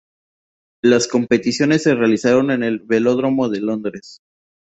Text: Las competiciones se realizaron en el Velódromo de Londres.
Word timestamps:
Las 0.83 1.07
competiciones 1.07 1.83
se 1.83 1.93
realizaron 1.93 2.49
en 2.49 2.63
el 2.63 2.79
Velódromo 2.79 3.49
de 3.49 3.61
Londres. 3.61 4.17